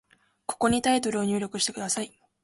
[0.47, 2.19] ここにタイトルを入力してください。